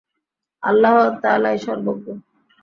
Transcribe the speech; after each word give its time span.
আল্লাহ 0.63 0.95
তাআলাই 1.21 1.57
সর্বজ্ঞ। 1.57 2.05